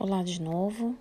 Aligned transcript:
Olá 0.00 0.22
de 0.22 0.40
novo. 0.40 0.96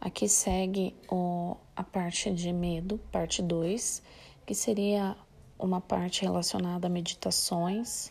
Aqui 0.00 0.26
segue 0.26 0.96
o, 1.10 1.54
a 1.76 1.84
parte 1.84 2.32
de 2.32 2.50
medo, 2.50 2.98
parte 3.12 3.42
2, 3.42 4.02
que 4.46 4.54
seria 4.54 5.14
uma 5.58 5.82
parte 5.82 6.22
relacionada 6.22 6.86
a 6.86 6.90
meditações 6.90 8.10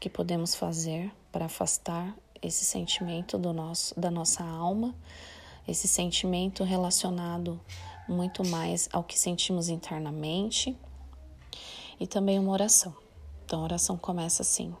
que 0.00 0.10
podemos 0.10 0.56
fazer 0.56 1.12
para 1.30 1.44
afastar 1.44 2.12
esse 2.42 2.64
sentimento 2.64 3.38
do 3.38 3.52
nosso, 3.52 3.98
da 3.98 4.10
nossa 4.10 4.42
alma, 4.42 4.96
esse 5.68 5.86
sentimento 5.86 6.64
relacionado 6.64 7.60
muito 8.08 8.44
mais 8.44 8.88
ao 8.92 9.04
que 9.04 9.16
sentimos 9.16 9.68
internamente, 9.68 10.76
e 12.00 12.06
também 12.08 12.36
uma 12.36 12.50
oração. 12.50 12.92
Então 13.44 13.60
a 13.60 13.62
oração 13.62 13.96
começa 13.96 14.42
assim: 14.42 14.74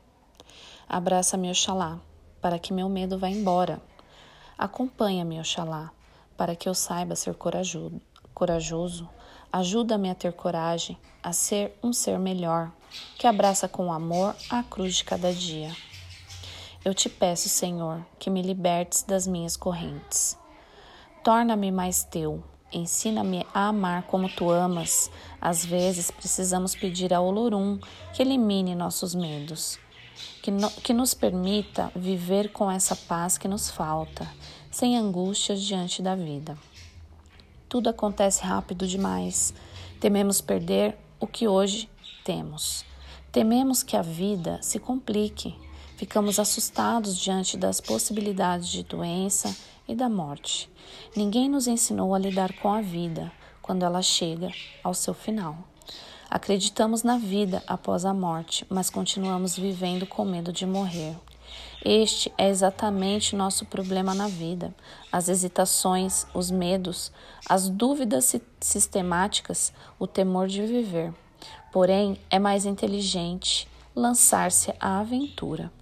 Abraça-me, 0.88 1.48
Oxalá, 1.50 2.00
para 2.40 2.58
que 2.58 2.72
meu 2.72 2.88
medo 2.88 3.16
vá 3.16 3.28
embora 3.28 3.80
Acompanha-me, 4.58 5.38
Oxalá, 5.38 5.92
para 6.36 6.56
que 6.56 6.68
eu 6.68 6.74
saiba 6.74 7.14
ser 7.14 7.32
corajoso. 7.34 8.02
corajoso. 8.34 9.08
Ajuda-me 9.52 10.10
a 10.10 10.16
ter 10.16 10.32
coragem, 10.32 10.98
a 11.22 11.32
ser 11.32 11.78
um 11.80 11.92
ser 11.92 12.18
melhor, 12.18 12.72
que 13.16 13.28
abraça 13.28 13.68
com 13.68 13.92
amor 13.92 14.34
a 14.50 14.64
cruz 14.64 14.96
de 14.96 15.04
cada 15.04 15.32
dia. 15.32 15.70
Eu 16.84 16.92
te 16.92 17.08
peço, 17.08 17.48
Senhor, 17.48 18.04
que 18.18 18.28
me 18.28 18.42
libertes 18.42 19.04
das 19.04 19.28
minhas 19.28 19.56
correntes. 19.56 20.36
Torna-me 21.22 21.70
mais 21.70 22.02
teu, 22.02 22.42
ensina-me 22.72 23.46
a 23.54 23.68
amar 23.68 24.02
como 24.08 24.28
tu 24.28 24.50
amas. 24.50 25.08
Às 25.40 25.64
vezes 25.64 26.10
precisamos 26.10 26.74
pedir 26.74 27.14
a 27.14 27.20
Olorum 27.20 27.78
que 28.12 28.22
elimine 28.22 28.74
nossos 28.74 29.14
medos 29.14 29.78
que, 30.42 30.50
no, 30.50 30.70
que 30.70 30.92
nos 30.92 31.14
permita 31.14 31.90
viver 31.94 32.52
com 32.52 32.70
essa 32.70 32.94
paz 32.94 33.36
que 33.38 33.48
nos 33.48 33.70
falta, 33.70 34.28
sem 34.70 34.96
angústias 34.96 35.62
diante 35.62 36.02
da 36.02 36.14
vida. 36.14 36.56
Tudo 37.68 37.90
acontece 37.90 38.42
rápido 38.42 38.86
demais. 38.86 39.52
Tememos 40.00 40.40
perder 40.40 40.96
o 41.20 41.26
que 41.26 41.46
hoje 41.46 41.88
temos. 42.24 42.84
Tememos 43.30 43.82
que 43.82 43.96
a 43.96 44.02
vida 44.02 44.58
se 44.62 44.78
complique. 44.78 45.54
Ficamos 45.96 46.38
assustados 46.38 47.16
diante 47.18 47.56
das 47.56 47.80
possibilidades 47.80 48.68
de 48.68 48.82
doença 48.82 49.54
e 49.86 49.94
da 49.94 50.08
morte. 50.08 50.70
Ninguém 51.14 51.48
nos 51.48 51.66
ensinou 51.66 52.14
a 52.14 52.18
lidar 52.18 52.52
com 52.54 52.72
a 52.72 52.80
vida 52.80 53.32
quando 53.60 53.84
ela 53.84 54.00
chega 54.00 54.50
ao 54.82 54.94
seu 54.94 55.12
final. 55.12 55.58
Acreditamos 56.30 57.02
na 57.02 57.16
vida 57.16 57.62
após 57.66 58.04
a 58.04 58.12
morte, 58.12 58.66
mas 58.68 58.90
continuamos 58.90 59.56
vivendo 59.56 60.06
com 60.06 60.26
medo 60.26 60.52
de 60.52 60.66
morrer. 60.66 61.16
Este 61.82 62.30
é 62.36 62.50
exatamente 62.50 63.34
nosso 63.34 63.64
problema 63.64 64.14
na 64.14 64.28
vida. 64.28 64.74
As 65.10 65.30
hesitações, 65.30 66.26
os 66.34 66.50
medos, 66.50 67.10
as 67.48 67.70
dúvidas 67.70 68.36
sistemáticas, 68.60 69.72
o 69.98 70.06
temor 70.06 70.48
de 70.48 70.66
viver. 70.66 71.14
Porém, 71.72 72.20
é 72.28 72.38
mais 72.38 72.66
inteligente 72.66 73.66
lançar-se 73.96 74.74
à 74.78 74.98
aventura. 74.98 75.72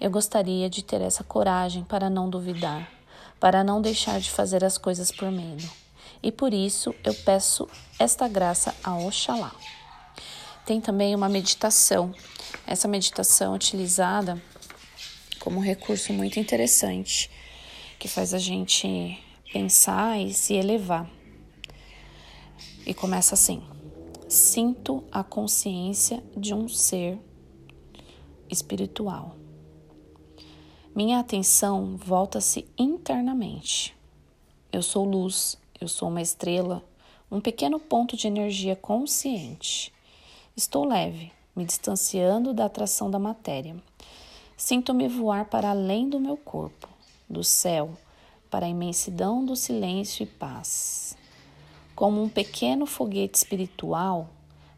Eu 0.00 0.10
gostaria 0.10 0.70
de 0.70 0.82
ter 0.82 1.02
essa 1.02 1.22
coragem 1.22 1.84
para 1.84 2.08
não 2.08 2.30
duvidar, 2.30 2.90
para 3.38 3.62
não 3.62 3.82
deixar 3.82 4.18
de 4.18 4.30
fazer 4.30 4.64
as 4.64 4.78
coisas 4.78 5.12
por 5.12 5.30
medo 5.30 5.68
e 6.22 6.32
por 6.32 6.52
isso 6.52 6.94
eu 7.04 7.14
peço 7.14 7.68
esta 7.98 8.28
graça 8.28 8.74
a 8.82 8.96
Oxalá. 8.96 9.54
Tem 10.64 10.80
também 10.80 11.14
uma 11.14 11.28
meditação. 11.28 12.14
Essa 12.66 12.86
meditação 12.86 13.52
é 13.52 13.56
utilizada 13.56 14.42
como 15.38 15.60
recurso 15.60 16.12
muito 16.12 16.38
interessante 16.38 17.30
que 17.98 18.08
faz 18.08 18.34
a 18.34 18.38
gente 18.38 19.18
pensar 19.52 20.20
e 20.20 20.32
se 20.32 20.54
elevar. 20.54 21.10
E 22.86 22.94
começa 22.94 23.34
assim: 23.34 23.62
Sinto 24.28 25.04
a 25.10 25.24
consciência 25.24 26.22
de 26.36 26.54
um 26.54 26.68
ser 26.68 27.18
espiritual. 28.50 29.36
Minha 30.94 31.20
atenção 31.20 31.96
volta-se 31.96 32.66
internamente. 32.76 33.96
Eu 34.72 34.82
sou 34.82 35.04
luz, 35.04 35.56
eu 35.80 35.86
sou 35.86 36.08
uma 36.08 36.20
estrela, 36.20 36.84
um 37.30 37.40
pequeno 37.40 37.78
ponto 37.78 38.16
de 38.16 38.26
energia 38.26 38.74
consciente. 38.74 39.92
Estou 40.56 40.84
leve, 40.84 41.30
me 41.54 41.64
distanciando 41.64 42.52
da 42.52 42.64
atração 42.64 43.10
da 43.10 43.18
matéria. 43.18 43.76
Sinto-me 44.56 45.06
voar 45.06 45.44
para 45.44 45.70
além 45.70 46.08
do 46.08 46.18
meu 46.18 46.36
corpo, 46.36 46.88
do 47.30 47.44
céu, 47.44 47.96
para 48.50 48.66
a 48.66 48.68
imensidão 48.68 49.44
do 49.44 49.54
silêncio 49.54 50.24
e 50.24 50.26
paz. 50.26 51.16
Como 51.94 52.20
um 52.22 52.28
pequeno 52.28 52.84
foguete 52.84 53.38
espiritual, 53.38 54.30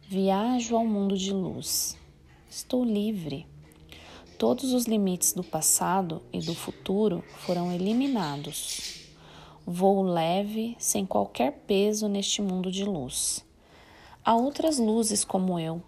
viajo 0.07 0.75
ao 0.75 0.85
mundo 0.85 1.17
de 1.17 1.33
luz. 1.33 1.97
Estou 2.47 2.85
livre. 2.85 3.47
Todos 4.37 4.71
os 4.73 4.85
limites 4.85 5.33
do 5.33 5.43
passado 5.43 6.21
e 6.31 6.39
do 6.39 6.53
futuro 6.53 7.23
foram 7.37 7.71
eliminados. 7.71 9.00
Voo 9.65 10.01
leve, 10.01 10.75
sem 10.79 11.05
qualquer 11.05 11.51
peso 11.67 12.07
neste 12.07 12.41
mundo 12.41 12.71
de 12.71 12.83
luz. 12.83 13.45
Há 14.25 14.35
outras 14.35 14.79
luzes 14.79 15.23
como 15.23 15.59
eu, 15.59 15.83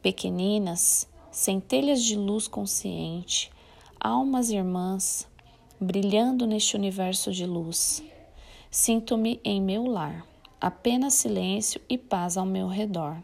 pequeninas, 0.00 1.06
centelhas 1.30 2.02
de 2.02 2.16
luz 2.16 2.48
consciente, 2.48 3.50
almas 4.00 4.48
irmãs, 4.48 5.28
brilhando 5.78 6.46
neste 6.46 6.76
universo 6.76 7.30
de 7.30 7.44
luz. 7.44 8.02
Sinto-me 8.70 9.38
em 9.44 9.60
meu 9.60 9.84
lar, 9.84 10.26
apenas 10.58 11.12
silêncio 11.12 11.80
e 11.88 11.98
paz 11.98 12.38
ao 12.38 12.46
meu 12.46 12.68
redor. 12.68 13.22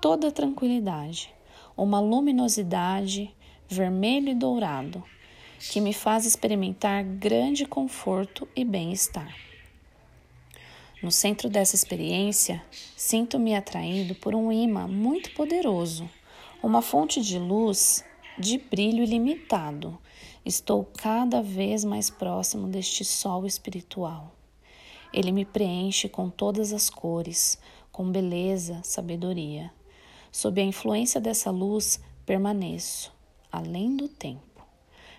Toda 0.00 0.32
tranquilidade, 0.32 1.30
uma 1.76 2.00
luminosidade 2.00 3.34
vermelho 3.68 4.30
e 4.30 4.34
dourado 4.34 5.04
que 5.58 5.80
me 5.80 5.92
faz 5.92 6.24
experimentar 6.24 7.02
grande 7.02 7.66
conforto 7.66 8.48
e 8.54 8.64
bem-estar. 8.64 9.34
No 11.02 11.10
centro 11.10 11.48
dessa 11.48 11.74
experiência, 11.74 12.62
sinto-me 12.96 13.54
atraído 13.54 14.14
por 14.14 14.34
um 14.34 14.52
imã 14.52 14.86
muito 14.86 15.32
poderoso, 15.34 16.08
uma 16.62 16.80
fonte 16.80 17.20
de 17.20 17.38
luz 17.38 18.04
de 18.38 18.58
brilho 18.58 19.02
ilimitado. 19.02 19.98
Estou 20.44 20.84
cada 20.96 21.42
vez 21.42 21.84
mais 21.84 22.08
próximo 22.08 22.68
deste 22.68 23.04
sol 23.04 23.44
espiritual. 23.44 24.34
Ele 25.12 25.32
me 25.32 25.44
preenche 25.44 26.08
com 26.08 26.30
todas 26.30 26.72
as 26.72 26.88
cores, 26.88 27.58
com 27.90 28.10
beleza, 28.10 28.80
sabedoria. 28.82 29.72
Sob 30.30 30.60
a 30.60 30.64
influência 30.64 31.20
dessa 31.20 31.50
luz, 31.50 32.00
permaneço, 32.24 33.12
além 33.50 33.96
do 33.96 34.08
tempo 34.08 34.47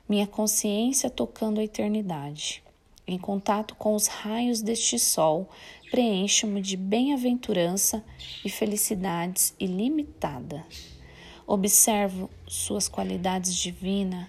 minha 0.09 0.25
consciência 0.25 1.07
tocando 1.07 1.59
a 1.59 1.63
eternidade. 1.63 2.63
Em 3.07 3.17
contato 3.17 3.75
com 3.75 3.93
os 3.93 4.07
raios 4.07 4.59
deste 4.59 4.97
sol, 4.97 5.47
preencho-me 5.91 6.61
de 6.63 6.75
bem-aventurança 6.75 8.03
e 8.43 8.49
felicidades 8.49 9.53
ilimitada. 9.59 10.65
Observo 11.45 12.27
suas 12.47 12.87
qualidades 12.87 13.53
divinas, 13.53 14.25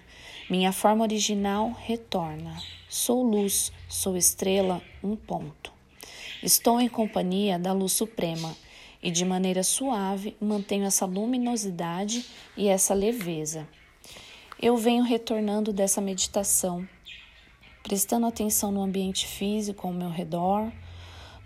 minha 0.47 0.71
forma 0.71 1.03
original 1.03 1.71
retorna. 1.71 2.55
Sou 2.87 3.23
luz, 3.23 3.71
sou 3.89 4.15
estrela, 4.15 4.83
um 5.03 5.15
ponto. 5.15 5.73
Estou 6.43 6.79
em 6.79 6.87
companhia 6.87 7.57
da 7.57 7.73
luz 7.73 7.93
suprema 7.93 8.55
e 9.01 9.09
de 9.09 9.25
maneira 9.25 9.63
suave 9.63 10.35
mantenho 10.39 10.85
essa 10.85 11.05
luminosidade 11.05 12.23
e 12.55 12.67
essa 12.67 12.93
leveza 12.93 13.67
eu 14.61 14.77
venho 14.77 15.03
retornando 15.03 15.73
dessa 15.73 15.99
meditação, 15.99 16.87
prestando 17.81 18.27
atenção 18.27 18.71
no 18.71 18.83
ambiente 18.83 19.25
físico 19.25 19.87
ao 19.87 19.93
meu 19.93 20.09
redor, 20.09 20.71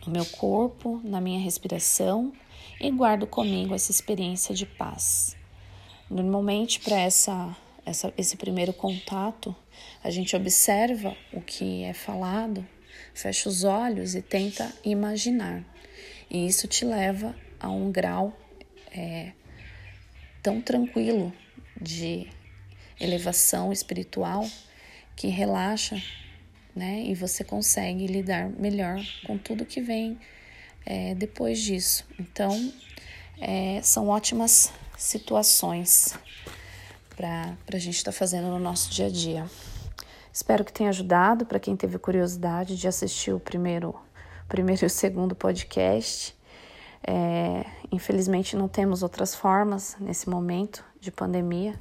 no 0.05 0.11
meu 0.11 0.25
corpo, 0.25 0.99
na 1.01 1.21
minha 1.21 1.39
respiração 1.39 2.33
e 2.79 2.91
guardo 2.91 3.25
comigo 3.25 3.73
essa 3.73 3.89
experiência 3.89 4.53
de 4.53 4.65
paz. 4.65 5.37
Normalmente, 6.09 6.81
para 6.81 6.99
essa, 6.99 7.55
essa, 7.85 8.13
esse 8.17 8.35
primeiro 8.35 8.73
contato, 8.73 9.55
a 10.03 10.09
gente 10.09 10.35
observa 10.35 11.15
o 11.31 11.39
que 11.39 11.83
é 11.83 11.93
falado, 11.93 12.67
fecha 13.13 13.47
os 13.47 13.63
olhos 13.63 14.13
e 14.13 14.21
tenta 14.21 14.73
imaginar. 14.83 15.63
E 16.29 16.45
isso 16.45 16.67
te 16.67 16.83
leva 16.83 17.33
a 17.61 17.69
um 17.69 17.89
grau 17.91 18.37
é, 18.91 19.31
tão 20.43 20.61
tranquilo 20.61 21.31
de 21.79 22.27
elevação 22.99 23.71
espiritual 23.71 24.47
que 25.15 25.27
relaxa, 25.27 26.01
né? 26.75 27.03
E 27.05 27.15
você 27.15 27.43
consegue 27.43 28.05
lidar 28.07 28.49
melhor 28.49 28.99
com 29.25 29.37
tudo 29.37 29.65
que 29.65 29.81
vem 29.81 30.19
é, 30.85 31.15
depois 31.15 31.59
disso. 31.59 32.05
Então, 32.19 32.73
é, 33.39 33.79
são 33.81 34.09
ótimas 34.09 34.71
situações 34.97 36.17
para 37.15 37.55
a 37.73 37.77
gente 37.77 37.95
estar 37.95 38.11
tá 38.11 38.17
fazendo 38.17 38.47
no 38.47 38.59
nosso 38.59 38.89
dia 38.91 39.07
a 39.07 39.09
dia. 39.09 39.49
Espero 40.31 40.65
que 40.65 40.73
tenha 40.73 40.89
ajudado 40.89 41.45
para 41.45 41.59
quem 41.59 41.77
teve 41.77 41.97
curiosidade 41.97 42.75
de 42.75 42.87
assistir 42.87 43.31
o 43.31 43.39
primeiro, 43.39 43.95
primeiro 44.49 44.83
e 44.83 44.87
o 44.87 44.89
segundo 44.89 45.33
podcast. 45.33 46.35
É, 47.07 47.65
infelizmente 47.91 48.55
não 48.55 48.67
temos 48.67 49.01
outras 49.01 49.33
formas 49.33 49.95
nesse 49.99 50.27
momento 50.27 50.83
de 50.99 51.11
pandemia 51.11 51.79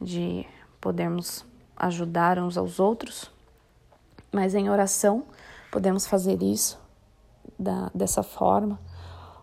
de 0.00 0.46
podermos 0.80 1.44
ajudar 1.76 2.38
uns 2.38 2.56
aos 2.56 2.78
outros, 2.78 3.30
mas 4.32 4.54
em 4.54 4.68
oração 4.68 5.24
podemos 5.70 6.06
fazer 6.06 6.42
isso 6.42 6.78
da, 7.58 7.90
dessa 7.94 8.22
forma, 8.22 8.78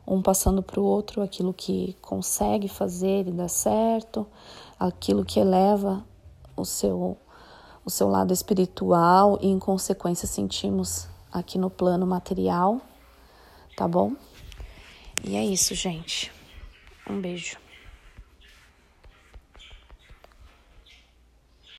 um 0.06 0.22
passando 0.22 0.62
para 0.62 0.80
o 0.80 0.84
outro 0.84 1.22
aquilo 1.22 1.54
que 1.54 1.96
consegue 2.02 2.68
fazer 2.68 3.28
e 3.28 3.32
dá 3.32 3.48
certo, 3.48 4.28
aquilo 4.80 5.24
que 5.24 5.40
eleva 5.40 6.04
o 6.56 6.66
seu 6.66 7.18
o 7.86 7.90
seu 7.90 8.08
lado 8.08 8.32
espiritual 8.32 9.38
e, 9.42 9.48
em 9.48 9.60
consequência, 9.60 10.28
sentimos 10.28 11.08
aqui 11.32 11.58
no 11.58 11.70
plano 11.70 12.08
material, 12.08 12.80
tá 13.76 13.88
bom? 13.88 14.16
E 15.24 15.36
é 15.36 15.44
isso, 15.44 15.76
gente. 15.76 16.32
Um 17.10 17.20
beijo. 17.20 17.62